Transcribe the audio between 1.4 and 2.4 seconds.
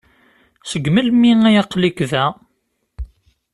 ay aql-ik da?